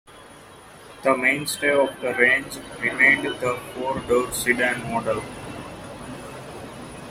The 1.03 1.15
mainstay 1.15 1.69
of 1.69 2.01
the 2.01 2.15
range 2.15 2.57
remained 2.79 3.23
the 3.39 3.55
four-door 3.75 4.31
sedan 4.31 4.91
model. 4.91 5.21